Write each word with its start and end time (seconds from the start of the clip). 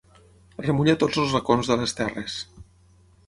Remulla 0.67 0.95
tots 1.03 1.19
els 1.23 1.35
racons 1.37 1.69
de 1.73 1.77
les 1.81 1.95
terres. 1.99 2.39